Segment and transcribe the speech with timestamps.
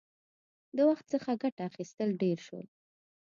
[0.75, 2.65] •د وخت څخه ګټه اخیستل ډېر شول.